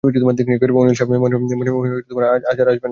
[0.03, 1.09] আনিস সাহেব
[1.13, 2.79] মনে হয় আজ আর আসবেন না।